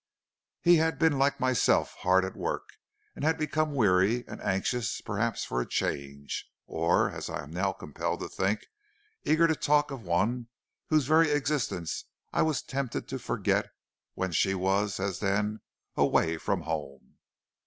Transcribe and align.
He 0.63 0.77
had 0.77 0.97
been 0.97 1.19
like 1.19 1.39
myself 1.39 1.93
hard 1.99 2.25
at 2.25 2.35
work, 2.35 2.69
and 3.15 3.23
had 3.23 3.37
become 3.37 3.75
weary, 3.75 4.27
and 4.27 4.41
anxious 4.41 4.99
perhaps 4.99 5.45
for 5.45 5.61
a 5.61 5.67
change, 5.69 6.49
or, 6.65 7.11
as 7.11 7.29
I 7.29 7.43
am 7.43 7.51
now 7.51 7.71
compelled 7.71 8.21
to 8.21 8.27
think, 8.27 8.65
eager 9.25 9.45
to 9.47 9.53
talk 9.55 9.91
of 9.91 10.01
one 10.01 10.47
whose 10.87 11.05
very 11.05 11.29
existence 11.29 12.05
I 12.33 12.41
was 12.41 12.63
tempted 12.63 13.07
to 13.09 13.19
forget 13.19 13.69
when 14.15 14.31
she 14.31 14.55
was, 14.55 14.99
as 14.99 15.19
then, 15.19 15.59
away 15.95 16.39
from 16.39 16.61
home. 16.61 17.17